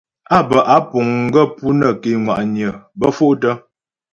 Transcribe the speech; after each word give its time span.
Á 0.35 0.37
bə́ 0.49 0.61
á 0.73 0.77
puŋ 0.89 1.07
gaə́ 1.33 1.45
pú 1.55 1.65
nə́ 1.79 1.91
ké 2.01 2.11
ŋwa'nyə 2.23 2.67
bə́ 2.99 3.09
fôktə. 3.17 3.51